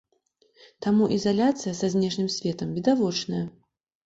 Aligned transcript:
Таму 0.85 1.09
ізаляцыя 1.17 1.73
са 1.81 1.91
знешнім 1.97 2.31
светам 2.37 2.73
відавочная. 2.79 3.45